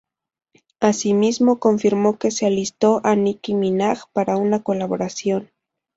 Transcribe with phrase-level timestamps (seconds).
[0.79, 5.51] Asimismo, confirmó que se alistó a Nicki Minaj para una colaboración.